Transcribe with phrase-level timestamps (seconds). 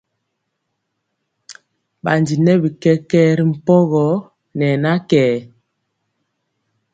[2.03, 4.05] Bandi nɛ bi kɛkɛɛ ri mpogɔ
[4.57, 5.41] ne na kɛɛr.